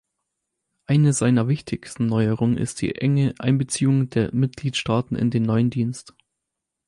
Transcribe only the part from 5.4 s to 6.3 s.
neuen Dienst.